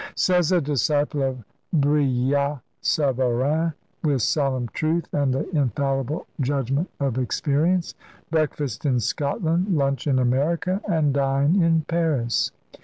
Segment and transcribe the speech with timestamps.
[0.15, 3.73] Says a disciple of Brillat Savarin,
[4.03, 7.93] with solemn truth and the infallible judgment of experience,
[8.31, 12.51] "Breakfast in Scotland, lunch in America, and dine in Paris."